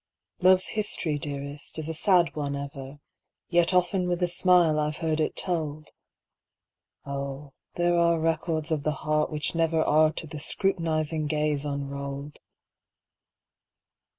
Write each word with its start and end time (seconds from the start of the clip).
Love's 0.39 0.69
history, 0.69 1.19
dearest, 1.19 1.77
is 1.77 1.87
a 1.87 1.93
sad 1.93 2.35
one 2.35 2.55
ever, 2.55 2.97
Yet 3.49 3.71
often 3.71 4.07
with 4.07 4.23
a 4.23 4.27
smile 4.27 4.79
I've 4.79 4.97
heard 4.97 5.19
it 5.19 5.35
told! 5.35 5.91
Oh, 7.05 7.53
there 7.75 7.95
are 7.95 8.19
records 8.19 8.71
of 8.71 8.81
the 8.81 8.91
heart 9.05 9.29
which 9.29 9.53
never 9.53 9.79
Are 9.83 10.11
to 10.13 10.25
the 10.25 10.39
scrutinizing 10.39 11.27
gaze 11.27 11.65
unrolled! 11.65 12.39